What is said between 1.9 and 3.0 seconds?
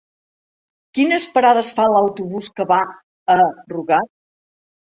l'autobús que va